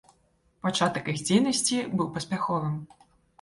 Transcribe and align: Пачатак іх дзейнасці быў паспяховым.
Пачатак 0.67 1.11
іх 1.13 1.19
дзейнасці 1.27 1.77
быў 2.01 2.11
паспяховым. 2.17 2.75